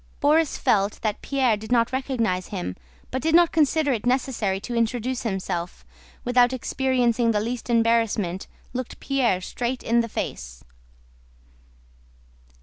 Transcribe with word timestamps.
Borís 0.19 0.57
felt 0.57 0.99
that 1.03 1.21
Pierre 1.21 1.55
did 1.55 1.71
not 1.71 1.91
recognize 1.91 2.47
him 2.47 2.75
but 3.11 3.21
did 3.21 3.35
not 3.35 3.51
consider 3.51 3.93
it 3.93 4.07
necessary 4.07 4.59
to 4.61 4.73
introduce 4.73 5.21
himself, 5.21 5.83
and 5.85 6.25
without 6.25 6.53
experiencing 6.53 7.29
the 7.29 7.39
least 7.39 7.69
embarrassment 7.69 8.47
looked 8.73 8.99
Pierre 8.99 9.41
straight 9.41 9.83
in 9.83 9.99
the 9.99 10.09
face. 10.09 10.63